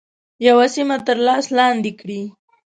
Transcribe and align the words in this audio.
یوه 0.47 0.65
سیمه 0.75 0.97
تر 1.07 1.17
لاس 1.27 1.45
لاندي 1.57 1.91
کړي. 1.99 2.21